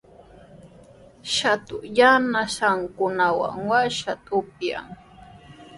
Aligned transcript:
Shatu 1.33 1.75
yanasankunawan 1.97 3.55
washkuta 3.69 4.29
upyan. 4.39 4.87